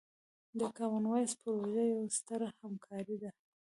[0.59, 3.31] د کامن وایس پروژه یوه ستره همکارۍ ده.